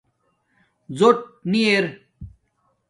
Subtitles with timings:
[0.97, 1.17] زݸٹ
[1.51, 1.85] نی ار